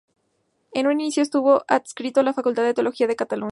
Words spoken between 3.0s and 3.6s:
de Cataluña.